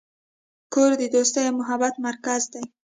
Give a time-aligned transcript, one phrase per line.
[0.73, 2.63] کور د دوستۍ او محبت مرکز دی.